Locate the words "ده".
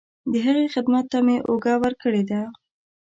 2.29-2.41